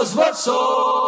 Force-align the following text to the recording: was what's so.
was 0.00 0.14
what's 0.16 0.44
so. 0.44 0.99